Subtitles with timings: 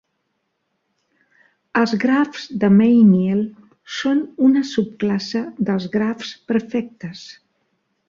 [1.81, 3.45] Els grafs de Meyniel
[4.01, 7.27] són una subclasse dels grafs perfectes.